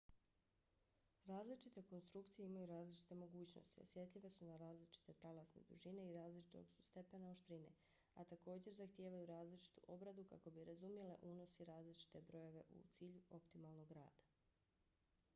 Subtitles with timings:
[1.31, 7.29] različite konstrukcije imaju različite mogućnosti osjetljive su na različite talasne dužine i različitog su stepena
[7.31, 7.75] oštrine
[8.15, 13.91] a također zahtijevaju različitu obradu kako bi razumjele unos i različite brojeve u cilju optimalnog
[13.91, 14.27] rada